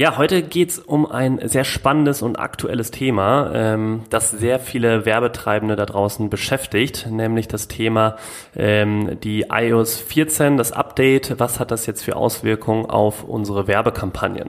[0.00, 5.76] Ja, heute geht's um ein sehr spannendes und aktuelles Thema, ähm, das sehr viele Werbetreibende
[5.76, 8.16] da draußen beschäftigt, nämlich das Thema
[8.56, 11.38] ähm, die iOS 14, das Update.
[11.38, 14.48] Was hat das jetzt für Auswirkungen auf unsere Werbekampagnen?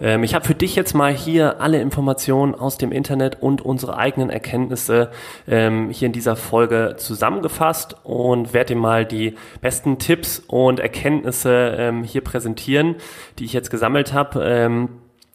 [0.00, 3.96] Ähm, ich habe für dich jetzt mal hier alle Informationen aus dem Internet und unsere
[3.96, 5.10] eigenen Erkenntnisse
[5.48, 11.76] ähm, hier in dieser Folge zusammengefasst und werde dir mal die besten Tipps und Erkenntnisse
[11.78, 12.96] ähm, hier präsentieren,
[13.38, 14.44] die ich jetzt gesammelt habe.
[14.44, 14.88] Ähm,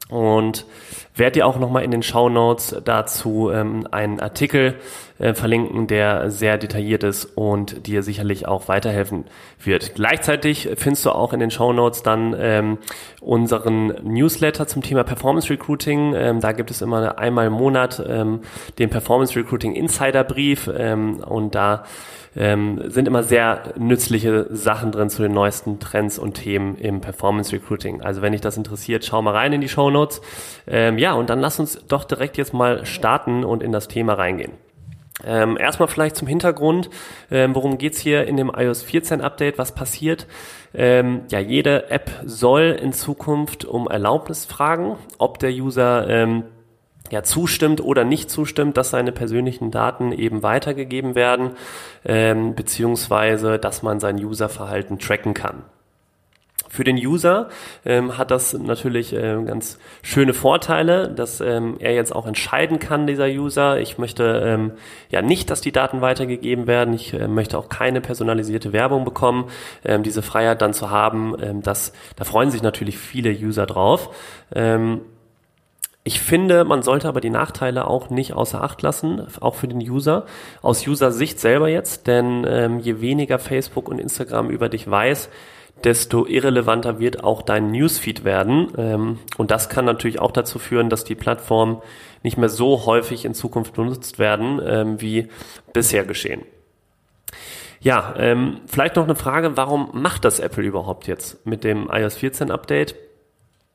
[0.10, 0.66] und
[1.16, 4.76] werde dir auch nochmal in den Show Notes dazu ähm, einen Artikel
[5.22, 9.26] äh, verlinken, der sehr detailliert ist und dir sicherlich auch weiterhelfen
[9.63, 9.94] wird.
[9.94, 12.78] Gleichzeitig findest du auch in den Show Notes dann ähm,
[13.22, 16.16] unseren Newsletter zum Thema Performance Recruiting.
[16.16, 18.41] Ähm, da gibt es immer einmal im Monat ähm,
[18.80, 21.84] den Performance Recruiting Insider Brief ähm, und da
[22.35, 27.54] ähm, sind immer sehr nützliche Sachen drin zu den neuesten Trends und Themen im Performance
[27.54, 28.02] Recruiting.
[28.02, 30.22] Also wenn dich das interessiert, schau mal rein in die Show Notes.
[30.66, 34.13] Ähm, ja, und dann lass uns doch direkt jetzt mal starten und in das Thema
[34.13, 34.54] reingehen.
[35.26, 36.90] Ähm, erstmal vielleicht zum Hintergrund,
[37.30, 40.28] ähm, worum geht's hier in dem iOS 14 Update, was passiert?
[40.74, 46.44] Ähm, ja, jede App soll in Zukunft um Erlaubnis fragen, ob der User ähm,
[47.12, 51.52] ja, zustimmt oder nicht zustimmt, dass seine persönlichen Daten eben weitergegeben werden,
[52.06, 55.63] ähm, beziehungsweise dass man sein Userverhalten tracken kann.
[56.72, 57.50] Für den User
[57.84, 63.08] ähm, hat das natürlich äh, ganz schöne Vorteile, dass ähm, er jetzt auch entscheiden kann,
[63.08, 63.82] dieser User.
[63.82, 64.72] Ich möchte ähm,
[65.09, 66.94] ja nicht, dass die Daten weitergegeben werden.
[66.94, 69.50] Ich äh, möchte auch keine personalisierte Werbung bekommen.
[69.84, 74.16] Ähm, diese Freiheit dann zu haben, ähm, das, da freuen sich natürlich viele User drauf.
[74.56, 75.01] Ähm,
[76.06, 79.79] ich finde, man sollte aber die Nachteile auch nicht außer Acht lassen, auch für den
[79.79, 80.25] User,
[80.62, 85.29] aus User-Sicht selber jetzt, denn ähm, je weniger Facebook und Instagram über dich weiß,
[85.84, 88.72] desto irrelevanter wird auch dein Newsfeed werden.
[88.78, 91.81] Ähm, und das kann natürlich auch dazu führen, dass die Plattformen
[92.24, 95.30] nicht mehr so häufig in Zukunft benutzt werden, ähm, wie
[95.74, 96.44] bisher geschehen.
[97.80, 102.16] Ja, ähm, vielleicht noch eine Frage, warum macht das Apple überhaupt jetzt mit dem iOS
[102.16, 102.96] 14 Update?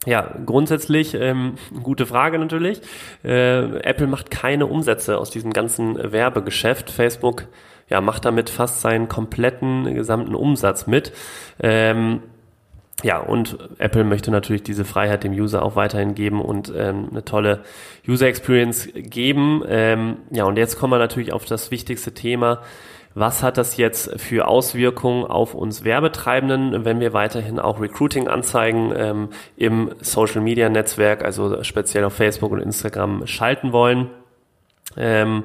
[0.04, 2.80] Ja, grundsätzlich ähm, gute Frage natürlich.
[3.24, 6.90] Äh, Apple macht keine Umsätze aus diesem ganzen Werbegeschäft.
[6.90, 7.48] Facebook
[7.88, 11.12] ja, macht damit fast seinen kompletten gesamten Umsatz mit.
[11.60, 12.22] Ähm,
[13.02, 17.24] ja, und Apple möchte natürlich diese Freiheit dem User auch weiterhin geben und ähm, eine
[17.24, 17.62] tolle
[18.08, 19.62] User Experience geben.
[19.68, 22.62] Ähm, ja, und jetzt kommen wir natürlich auf das wichtigste Thema
[23.16, 29.28] was hat das jetzt für Auswirkungen auf uns Werbetreibenden, wenn wir weiterhin auch Recruiting-Anzeigen ähm,
[29.56, 34.10] im Social-Media-Netzwerk, also speziell auf Facebook und Instagram, schalten wollen?
[34.98, 35.44] Ähm,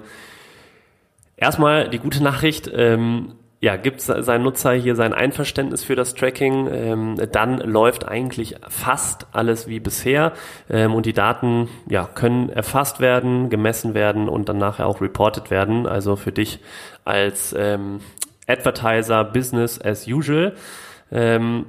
[1.42, 6.68] erstmal die gute Nachricht, ähm, ja, gibt sein Nutzer hier sein Einverständnis für das Tracking,
[6.72, 10.32] ähm, dann läuft eigentlich fast alles wie bisher
[10.68, 15.52] ähm, und die Daten ja, können erfasst werden, gemessen werden und dann nachher auch reported
[15.52, 15.86] werden.
[15.86, 16.60] Also für dich
[17.06, 18.00] als ähm,
[18.48, 20.56] Advertiser Business as usual.
[21.12, 21.66] Ähm,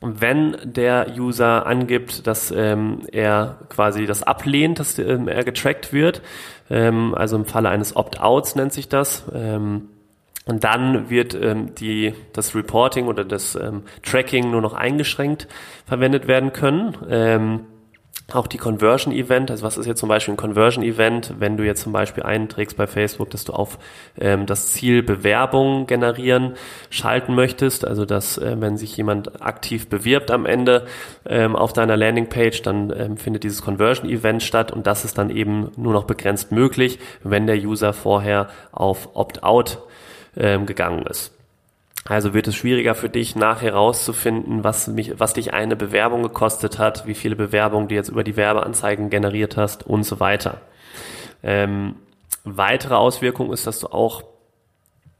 [0.00, 6.22] wenn der User angibt, dass ähm, er quasi das ablehnt, dass ähm, er getrackt wird,
[6.70, 9.88] ähm, also im Falle eines Opt-outs nennt sich das, ähm,
[10.46, 15.46] und dann wird ähm, die, das Reporting oder das ähm, Tracking nur noch eingeschränkt
[15.86, 17.66] verwendet werden können.
[18.32, 21.64] Auch die Conversion Event, also was ist jetzt zum Beispiel ein Conversion Event, wenn du
[21.64, 23.78] jetzt zum Beispiel einträgst bei Facebook, dass du auf
[24.20, 26.54] ähm, das Ziel Bewerbung generieren
[26.90, 30.86] schalten möchtest, also dass äh, wenn sich jemand aktiv bewirbt am Ende
[31.26, 35.30] ähm, auf deiner Landingpage, dann ähm, findet dieses Conversion Event statt und das ist dann
[35.30, 39.82] eben nur noch begrenzt möglich, wenn der User vorher auf Opt-out
[40.36, 41.39] ähm, gegangen ist.
[42.06, 46.78] Also wird es schwieriger für dich, nachher rauszufinden, was, mich, was dich eine Bewerbung gekostet
[46.78, 50.62] hat, wie viele Bewerbungen du jetzt über die Werbeanzeigen generiert hast und so weiter.
[51.42, 51.96] Ähm,
[52.44, 54.24] weitere Auswirkung ist, dass du auch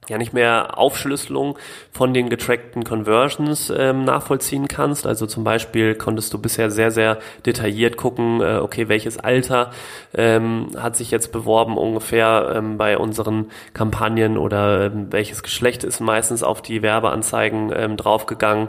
[0.09, 1.57] ja nicht mehr Aufschlüsselung
[1.93, 5.07] von den getrackten Conversions ähm, nachvollziehen kannst.
[5.07, 9.71] Also zum Beispiel konntest du bisher sehr, sehr detailliert gucken, äh, okay, welches Alter
[10.15, 16.01] ähm, hat sich jetzt beworben ungefähr ähm, bei unseren Kampagnen oder ähm, welches Geschlecht ist
[16.01, 18.69] meistens auf die Werbeanzeigen ähm, draufgegangen.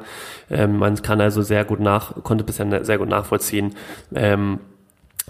[0.49, 3.75] Ähm, man kann also sehr gut nach, konnte bisher sehr gut nachvollziehen,
[4.13, 4.59] ähm,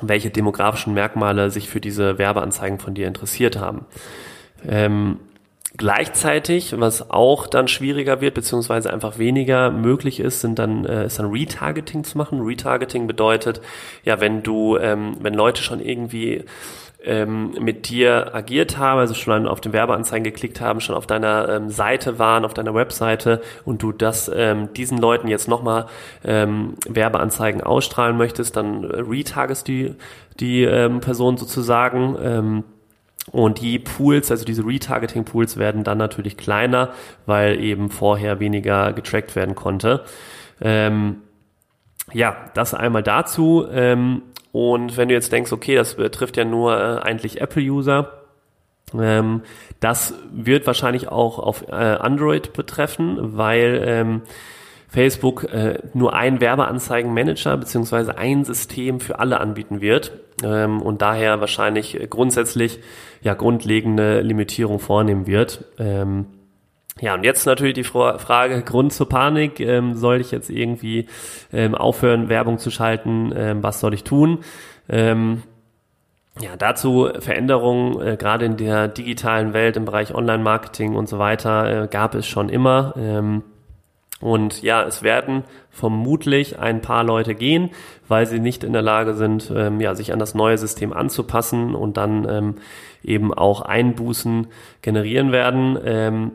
[0.01, 3.85] welche demografischen Merkmale sich für diese Werbeanzeigen von dir interessiert haben.
[4.67, 5.19] Ähm,
[5.77, 11.17] Gleichzeitig, was auch dann schwieriger wird, beziehungsweise einfach weniger möglich ist, sind dann, äh, ist
[11.17, 12.41] dann Retargeting zu machen.
[12.41, 13.61] Retargeting bedeutet,
[14.03, 16.43] ja, wenn du, ähm, wenn Leute schon irgendwie
[17.03, 21.49] ähm, mit dir agiert haben, also schon auf den Werbeanzeigen geklickt haben, schon auf deiner
[21.49, 25.87] ähm, Seite waren, auf deiner Webseite und du das ähm, diesen Leuten jetzt nochmal
[26.23, 29.95] ähm, Werbeanzeigen ausstrahlen möchtest, dann äh, retargest die
[30.39, 32.17] die ähm, Person sozusagen.
[32.21, 32.63] Ähm,
[33.29, 36.91] und die Pools, also diese Retargeting-Pools werden dann natürlich kleiner,
[37.25, 40.03] weil eben vorher weniger getrackt werden konnte.
[40.59, 41.17] Ähm,
[42.13, 43.67] ja, das einmal dazu.
[43.71, 48.11] Ähm, und wenn du jetzt denkst, okay, das betrifft ja nur äh, eigentlich Apple-User,
[48.99, 49.43] ähm,
[49.79, 54.21] das wird wahrscheinlich auch auf äh, Android betreffen, weil ähm,
[54.91, 60.11] Facebook äh, nur ein Werbeanzeigenmanager beziehungsweise ein System für alle anbieten wird
[60.43, 62.79] ähm, und daher wahrscheinlich grundsätzlich
[63.21, 65.63] ja grundlegende Limitierung vornehmen wird.
[65.79, 66.25] Ähm,
[66.99, 71.07] ja, und jetzt natürlich die Frage, Grund zur Panik, ähm, soll ich jetzt irgendwie
[71.53, 74.39] ähm, aufhören, Werbung zu schalten, ähm, was soll ich tun?
[74.89, 75.43] Ähm,
[76.41, 81.83] ja, dazu Veränderungen, äh, gerade in der digitalen Welt im Bereich Online-Marketing und so weiter,
[81.83, 82.93] äh, gab es schon immer.
[82.97, 83.43] Ähm,
[84.21, 87.71] und ja, es werden vermutlich ein paar Leute gehen,
[88.07, 91.75] weil sie nicht in der Lage sind, ähm, ja, sich an das neue System anzupassen
[91.75, 92.55] und dann ähm,
[93.03, 94.47] eben auch Einbußen
[94.81, 95.77] generieren werden.
[95.83, 96.31] Ähm,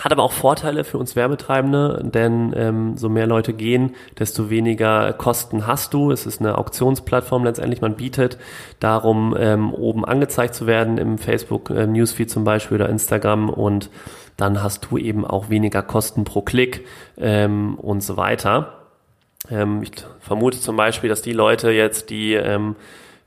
[0.00, 5.12] hat aber auch Vorteile für uns Werbetreibende, denn ähm, so mehr Leute gehen, desto weniger
[5.12, 6.10] Kosten hast du.
[6.10, 7.80] Es ist eine Auktionsplattform letztendlich.
[7.80, 8.38] Man bietet
[8.80, 13.90] darum, ähm, oben angezeigt zu werden im Facebook äh, Newsfeed zum Beispiel oder Instagram und
[14.36, 16.86] dann hast du eben auch weniger Kosten pro Klick
[17.18, 18.80] ähm, und so weiter.
[19.50, 22.76] Ähm, ich vermute zum Beispiel, dass die Leute jetzt, die ähm,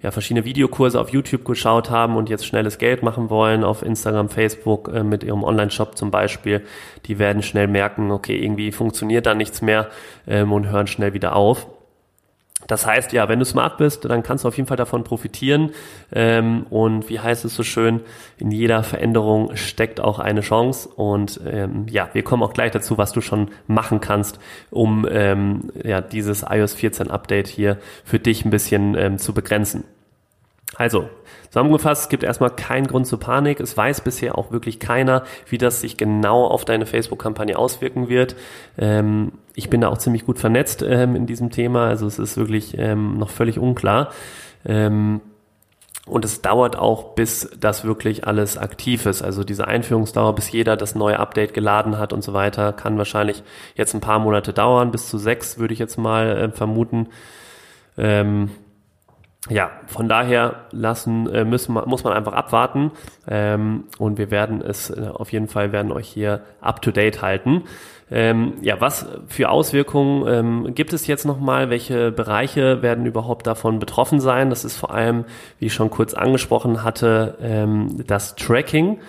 [0.04, 4.30] ja, verschiedene Videokurse auf YouTube geschaut haben und jetzt schnelles Geld machen wollen auf Instagram,
[4.30, 6.62] Facebook äh, mit ihrem Online-Shop zum Beispiel,
[7.06, 9.90] die werden schnell merken, okay, irgendwie funktioniert da nichts mehr
[10.28, 11.68] ähm, und hören schnell wieder auf.
[12.68, 15.72] Das heißt, ja, wenn du smart bist, dann kannst du auf jeden Fall davon profitieren.
[16.12, 18.02] Ähm, und wie heißt es so schön,
[18.38, 20.90] in jeder Veränderung steckt auch eine Chance.
[20.90, 24.40] Und ähm, ja, wir kommen auch gleich dazu, was du schon machen kannst,
[24.70, 29.84] um ähm, ja, dieses iOS 14 Update hier für dich ein bisschen ähm, zu begrenzen.
[30.76, 31.10] Also,
[31.50, 33.60] zusammengefasst, es gibt erstmal keinen Grund zur Panik.
[33.60, 38.36] Es weiß bisher auch wirklich keiner, wie das sich genau auf deine Facebook-Kampagne auswirken wird.
[38.78, 42.38] Ähm, ich bin da auch ziemlich gut vernetzt ähm, in diesem Thema, also es ist
[42.38, 44.12] wirklich ähm, noch völlig unklar.
[44.66, 45.22] Ähm,
[46.06, 49.22] und es dauert auch, bis das wirklich alles aktiv ist.
[49.22, 53.42] Also diese Einführungsdauer, bis jeder das neue Update geladen hat und so weiter, kann wahrscheinlich
[53.76, 57.08] jetzt ein paar Monate dauern, bis zu sechs würde ich jetzt mal äh, vermuten.
[57.98, 58.50] Ähm,
[59.50, 62.92] ja, von daher lassen äh, müssen muss man einfach abwarten
[63.28, 67.22] ähm, und wir werden es äh, auf jeden Fall werden euch hier up to date
[67.22, 67.64] halten.
[68.10, 71.70] Ähm, ja, was für Auswirkungen ähm, gibt es jetzt nochmal?
[71.70, 74.50] Welche Bereiche werden überhaupt davon betroffen sein?
[74.50, 75.26] Das ist vor allem,
[75.60, 79.00] wie ich schon kurz angesprochen hatte, ähm, das Tracking.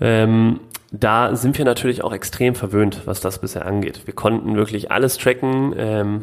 [0.00, 0.60] Ähm,
[0.90, 4.06] da sind wir natürlich auch extrem verwöhnt, was das bisher angeht.
[4.06, 5.74] Wir konnten wirklich alles tracken.
[5.76, 6.22] Ähm,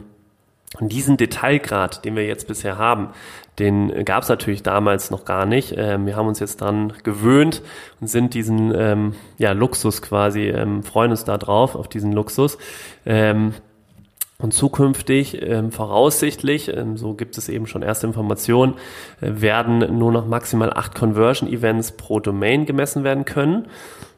[0.77, 3.09] und diesen Detailgrad, den wir jetzt bisher haben,
[3.57, 5.73] den gab es natürlich damals noch gar nicht.
[5.75, 7.61] Ähm, wir haben uns jetzt dran gewöhnt
[7.99, 12.57] und sind diesen ähm, ja, Luxus quasi, ähm, freuen uns da drauf, auf diesen Luxus.
[13.05, 13.53] Ähm,
[14.41, 18.75] und zukünftig, ähm, voraussichtlich, ähm, so gibt es eben schon erste Informationen,
[19.19, 23.67] äh, werden nur noch maximal acht Conversion-Events pro Domain gemessen werden können.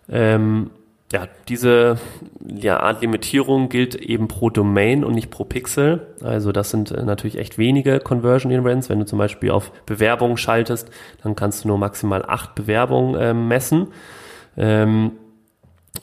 [0.10, 0.70] Ähm,
[1.12, 1.98] ja, diese
[2.48, 6.08] ja, Art Limitierung gilt eben pro Domain und nicht pro Pixel.
[6.24, 8.90] Also das sind äh, natürlich echt wenige Conversion Events.
[8.90, 10.90] Wenn du zum Beispiel auf Bewerbungen schaltest,
[11.24, 13.88] dann kannst du nur maximal acht Bewerbungen äh, messen.
[14.58, 15.12] Ähm,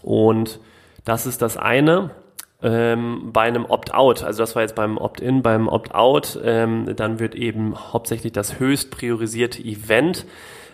[0.03, 0.61] und
[1.05, 2.11] das ist das eine.
[2.61, 7.37] Ähm, bei einem Opt-out, also das war jetzt beim Opt-in, beim Opt-out, ähm, dann wird
[7.37, 10.27] eben hauptsächlich das höchst priorisierte Event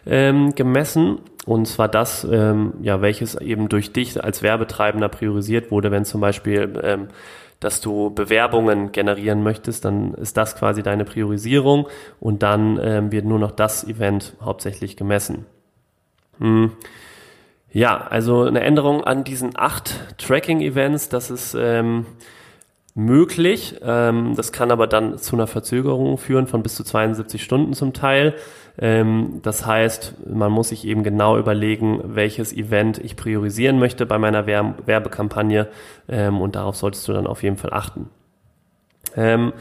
[0.06, 1.18] ähm, gemessen.
[1.46, 6.20] Und zwar das, ähm, ja, welches eben durch dich als Werbetreibender priorisiert wurde, wenn zum
[6.20, 7.08] Beispiel ähm,
[7.64, 11.88] dass du Bewerbungen generieren möchtest, dann ist das quasi deine Priorisierung
[12.20, 15.46] und dann ähm, wird nur noch das Event hauptsächlich gemessen.
[16.38, 16.72] Hm.
[17.72, 22.04] Ja, also eine Änderung an diesen acht Tracking-Events, das ist ähm,
[22.94, 23.76] möglich.
[23.82, 27.92] Ähm, das kann aber dann zu einer Verzögerung führen von bis zu 72 Stunden zum
[27.92, 28.34] Teil.
[28.78, 34.18] Ähm, das heißt, man muss sich eben genau überlegen, welches Event ich priorisieren möchte bei
[34.18, 35.68] meiner Werbekampagne
[36.08, 38.08] ähm, und darauf solltest du dann auf jeden Fall achten.
[39.16, 39.52] Ähm,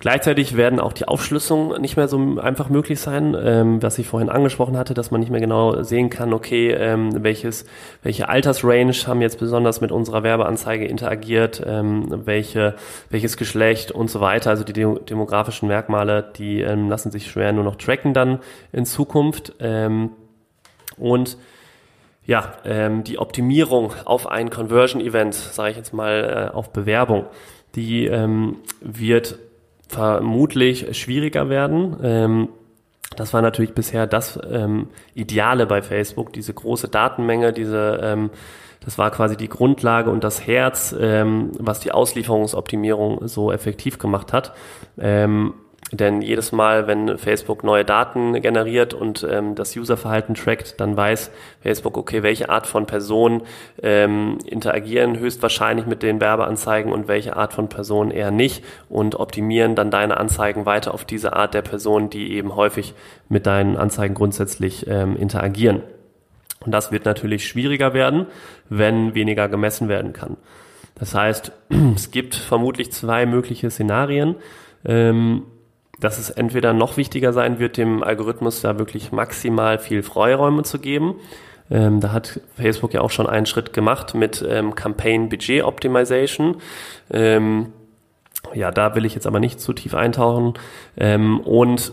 [0.00, 4.28] Gleichzeitig werden auch die Aufschlüsselungen nicht mehr so einfach möglich sein, ähm, was ich vorhin
[4.28, 7.66] angesprochen hatte, dass man nicht mehr genau sehen kann, okay, ähm, welches,
[8.04, 12.76] welche Altersrange haben jetzt besonders mit unserer Werbeanzeige interagiert, ähm, welche,
[13.10, 14.50] welches Geschlecht und so weiter.
[14.50, 18.38] Also die demografischen Merkmale, die ähm, lassen sich schwer nur noch tracken dann
[18.70, 19.54] in Zukunft.
[19.58, 20.10] Ähm,
[20.96, 21.38] und
[22.24, 27.24] ja, ähm, die Optimierung auf ein Conversion-Event, sage ich jetzt mal äh, auf Bewerbung,
[27.74, 29.38] die ähm, wird
[29.88, 31.96] vermutlich schwieriger werden.
[32.02, 32.48] Ähm,
[33.16, 38.30] das war natürlich bisher das ähm, Ideale bei Facebook, diese große Datenmenge, diese ähm,
[38.80, 44.32] das war quasi die Grundlage und das Herz, ähm, was die Auslieferungsoptimierung so effektiv gemacht
[44.32, 44.54] hat.
[44.98, 45.54] Ähm,
[45.90, 51.30] denn jedes Mal, wenn Facebook neue Daten generiert und ähm, das Userverhalten trackt, dann weiß
[51.62, 53.42] Facebook, okay, welche Art von Personen
[53.82, 59.74] ähm, interagieren höchstwahrscheinlich mit den Werbeanzeigen und welche Art von Personen eher nicht und optimieren
[59.76, 62.92] dann deine Anzeigen weiter auf diese Art der Personen, die eben häufig
[63.30, 65.82] mit deinen Anzeigen grundsätzlich ähm, interagieren.
[66.60, 68.26] Und das wird natürlich schwieriger werden,
[68.68, 70.36] wenn weniger gemessen werden kann.
[70.96, 71.52] Das heißt,
[71.94, 74.36] es gibt vermutlich zwei mögliche Szenarien.
[74.84, 75.44] Ähm,
[76.00, 80.78] dass es entweder noch wichtiger sein wird, dem Algorithmus da wirklich maximal viel Freiräume zu
[80.78, 81.16] geben.
[81.70, 86.56] Ähm, da hat Facebook ja auch schon einen Schritt gemacht mit ähm, Campaign Budget Optimization.
[87.10, 87.72] Ähm,
[88.54, 90.54] ja, da will ich jetzt aber nicht zu tief eintauchen.
[90.96, 91.92] Ähm, und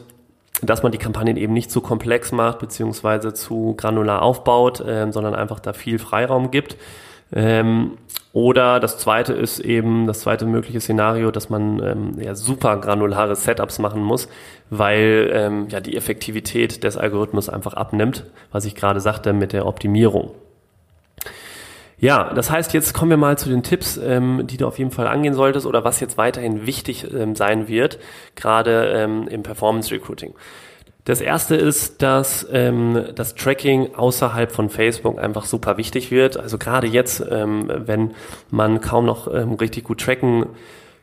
[0.61, 5.35] dass man die Kampagnen eben nicht zu komplex macht, beziehungsweise zu granular aufbaut, ähm, sondern
[5.35, 6.77] einfach da viel Freiraum gibt.
[7.33, 7.97] Ähm,
[8.33, 13.35] oder das zweite ist eben, das zweite mögliche Szenario, dass man ähm, ja, super granulare
[13.35, 14.27] Setups machen muss,
[14.69, 19.65] weil ähm, ja die Effektivität des Algorithmus einfach abnimmt, was ich gerade sagte mit der
[19.65, 20.31] Optimierung.
[21.97, 24.91] Ja, das heißt, jetzt kommen wir mal zu den Tipps, ähm, die du auf jeden
[24.91, 27.99] Fall angehen solltest oder was jetzt weiterhin wichtig ähm, sein wird,
[28.35, 30.33] gerade ähm, im Performance Recruiting.
[31.05, 36.35] Das erste ist, dass ähm, das Tracking außerhalb von Facebook einfach super wichtig wird.
[36.37, 38.15] Also gerade jetzt, ähm, wenn
[38.49, 40.47] man kaum noch ähm, richtig gut tracken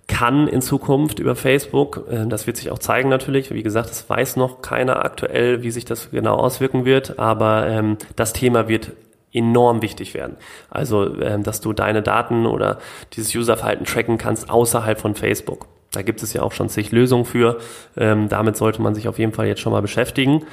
[0.09, 2.04] kann in Zukunft über Facebook.
[2.11, 3.52] Äh, das wird sich auch zeigen natürlich.
[3.52, 7.97] Wie gesagt, es weiß noch keiner aktuell, wie sich das genau auswirken wird, aber ähm,
[8.16, 8.90] das Thema wird
[9.32, 10.37] enorm wichtig werden.
[10.68, 12.78] Also, ähm, dass du deine Daten oder
[13.12, 15.68] dieses Userverhalten tracken kannst außerhalb von Facebook.
[15.92, 17.58] Da gibt es ja auch schon zig Lösungen für.
[17.96, 20.44] Ähm, damit sollte man sich auf jeden Fall jetzt schon mal beschäftigen.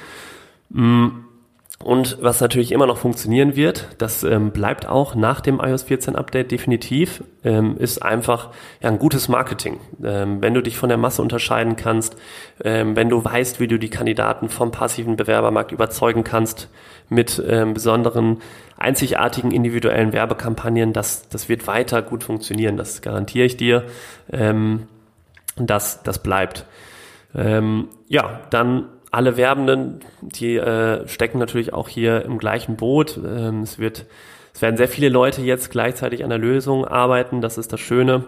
[0.68, 1.08] Mm.
[1.82, 6.14] Und was natürlich immer noch funktionieren wird, das ähm, bleibt auch nach dem iOS 14
[6.14, 8.50] Update definitiv, ähm, ist einfach
[8.82, 9.80] ja, ein gutes Marketing.
[10.04, 12.16] Ähm, wenn du dich von der Masse unterscheiden kannst,
[12.62, 16.68] ähm, wenn du weißt, wie du die Kandidaten vom passiven Bewerbermarkt überzeugen kannst
[17.08, 18.42] mit ähm, besonderen,
[18.76, 23.84] einzigartigen individuellen Werbekampagnen, das, das wird weiter gut funktionieren, das garantiere ich dir.
[25.56, 26.66] Das, das bleibt.
[27.34, 33.18] Ähm, ja, dann alle Werbenden, die äh, stecken natürlich auch hier im gleichen Boot.
[33.18, 34.06] Ähm, es wird,
[34.54, 37.40] es werden sehr viele Leute jetzt gleichzeitig an der Lösung arbeiten.
[37.40, 38.24] Das ist das Schöne.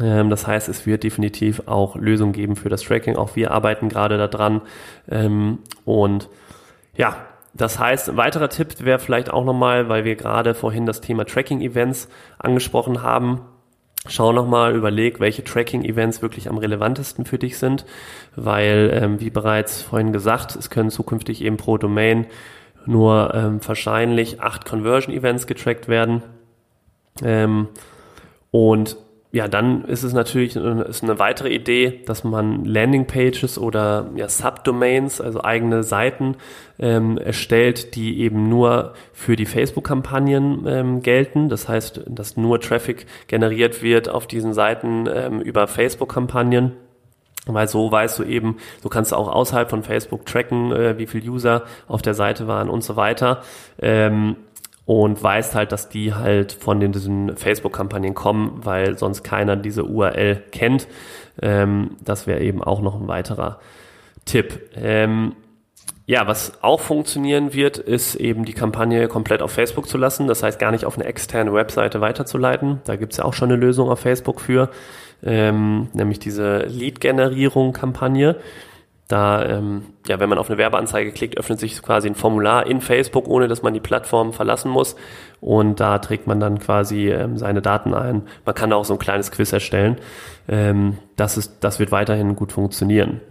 [0.00, 3.16] Ähm, das heißt, es wird definitiv auch Lösungen geben für das Tracking.
[3.16, 4.62] Auch wir arbeiten gerade daran.
[5.10, 6.28] Ähm, und
[6.96, 7.16] ja,
[7.52, 11.24] das heißt, ein weiterer Tipp wäre vielleicht auch nochmal, weil wir gerade vorhin das Thema
[11.24, 13.42] Tracking-Events angesprochen haben
[14.06, 17.84] Schau nochmal, überleg, welche Tracking-Events wirklich am relevantesten für dich sind,
[18.36, 22.26] weil, ähm, wie bereits vorhin gesagt, es können zukünftig eben pro Domain
[22.86, 26.22] nur ähm, wahrscheinlich acht Conversion-Events getrackt werden.
[27.22, 27.68] Ähm,
[28.50, 28.96] und
[29.30, 35.20] ja, dann ist es natürlich ist eine weitere Idee, dass man Landingpages oder ja, Subdomains,
[35.20, 36.36] also eigene Seiten
[36.78, 41.50] ähm, erstellt, die eben nur für die Facebook-Kampagnen ähm, gelten.
[41.50, 46.72] Das heißt, dass nur Traffic generiert wird auf diesen Seiten ähm, über Facebook-Kampagnen.
[47.44, 51.06] Weil so weißt du eben, so kannst du auch außerhalb von Facebook tracken, äh, wie
[51.06, 53.42] viele User auf der Seite waren und so weiter.
[53.80, 54.36] Ähm,
[54.88, 59.84] und weißt halt, dass die halt von den, diesen Facebook-Kampagnen kommen, weil sonst keiner diese
[59.84, 60.88] URL kennt.
[61.42, 63.60] Ähm, das wäre eben auch noch ein weiterer
[64.24, 64.62] Tipp.
[64.74, 65.36] Ähm,
[66.06, 70.26] ja, was auch funktionieren wird, ist eben die Kampagne komplett auf Facebook zu lassen.
[70.26, 72.80] Das heißt, gar nicht auf eine externe Webseite weiterzuleiten.
[72.86, 74.70] Da gibt's ja auch schon eine Lösung auf Facebook für,
[75.22, 78.36] ähm, nämlich diese Lead-Generierung-Kampagne.
[79.08, 82.82] Da, ähm, ja, wenn man auf eine Werbeanzeige klickt, öffnet sich quasi ein Formular in
[82.82, 84.96] Facebook, ohne dass man die Plattform verlassen muss.
[85.40, 88.22] Und da trägt man dann quasi ähm, seine Daten ein.
[88.44, 89.96] Man kann da auch so ein kleines Quiz erstellen.
[90.46, 93.22] Ähm, das, ist, das wird weiterhin gut funktionieren.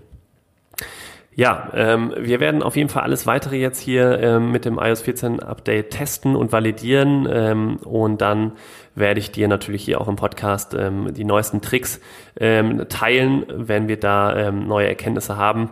[1.38, 5.04] Ja, ähm, wir werden auf jeden Fall alles weitere jetzt hier ähm, mit dem iOS
[5.04, 8.54] 14 Update testen und validieren ähm, und dann
[8.96, 12.02] werde ich dir natürlich hier auch im Podcast ähm, die neuesten Tricks
[12.40, 15.70] ähm, teilen, wenn wir da ähm, neue Erkenntnisse haben.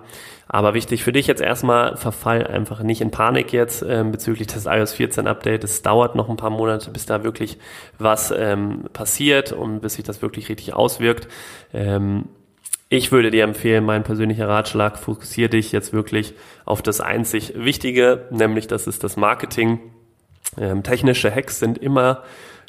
[0.48, 4.68] Aber wichtig für dich jetzt erstmal, verfall einfach nicht in Panik jetzt ähm, bezüglich des
[4.68, 5.64] iOS 14 Update.
[5.64, 7.58] Es dauert noch ein paar Monate, bis da wirklich
[7.98, 11.28] was ähm, passiert und bis sich das wirklich richtig auswirkt.
[11.74, 12.26] Ähm,
[12.90, 16.34] ich würde dir empfehlen, mein persönlicher Ratschlag, fokussiere dich jetzt wirklich
[16.66, 19.80] auf das einzig Wichtige, nämlich das ist das Marketing.
[20.58, 22.24] Ähm, technische Hacks sind immer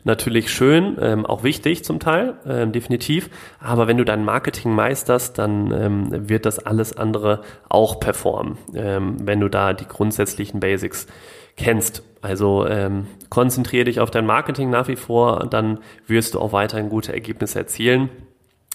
[0.05, 3.29] natürlich schön, ähm, auch wichtig zum Teil, ähm, definitiv.
[3.59, 9.17] Aber wenn du dein Marketing meisterst, dann ähm, wird das alles andere auch performen, ähm,
[9.21, 11.09] wenn du da die grundsätzlichen Basics
[11.57, 12.05] kennst.
[12.23, 16.89] Also ähm, konzentriere dich auf dein Marketing nach wie vor, dann wirst du auch weiterhin
[16.89, 18.09] gute Ergebnisse erzielen.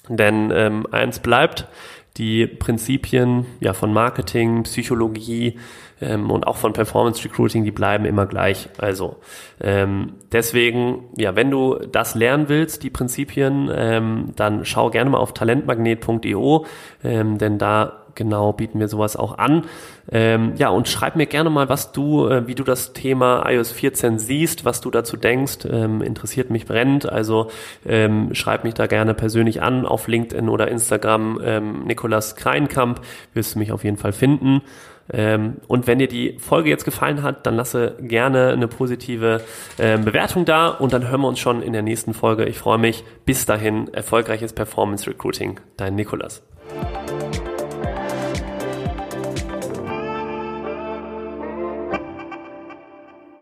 [0.09, 1.67] Denn ähm, eins bleibt,
[2.17, 5.57] die Prinzipien ja, von Marketing, Psychologie
[6.01, 8.67] ähm, und auch von Performance Recruiting, die bleiben immer gleich.
[8.77, 9.17] Also
[9.61, 15.19] ähm, deswegen, ja, wenn du das lernen willst, die Prinzipien, ähm, dann schau gerne mal
[15.19, 16.65] auf talentmagnet.io,
[17.03, 19.65] ähm, denn da genau bieten wir sowas auch an.
[20.11, 23.71] Ähm, ja, und schreib mir gerne mal, was du, äh, wie du das Thema iOS
[23.71, 25.59] 14 siehst, was du dazu denkst.
[25.69, 27.09] Ähm, interessiert mich brennend.
[27.09, 27.49] Also
[27.85, 31.39] ähm, schreib mich da gerne persönlich an auf LinkedIn oder Instagram.
[31.43, 33.01] Ähm, Nikolas Kreinkamp
[33.33, 34.61] wirst du mich auf jeden Fall finden.
[35.13, 39.41] Ähm, und wenn dir die Folge jetzt gefallen hat, dann lasse gerne eine positive
[39.77, 42.45] äh, Bewertung da und dann hören wir uns schon in der nächsten Folge.
[42.45, 43.03] Ich freue mich.
[43.25, 45.59] Bis dahin, erfolgreiches Performance Recruiting.
[45.77, 46.43] Dein Nikolas.